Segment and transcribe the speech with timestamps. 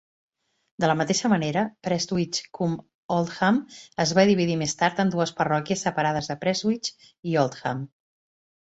[0.83, 3.61] De la mateixa manera, Prestwich-cum-Oldham
[4.07, 6.95] es va dividir més tard en dues parròquies separades de Prestwich
[7.35, 7.89] i Oldham.